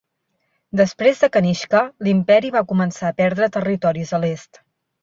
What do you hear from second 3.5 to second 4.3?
territoris a